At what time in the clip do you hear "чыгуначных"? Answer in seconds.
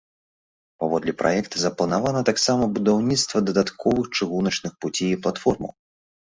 4.17-4.71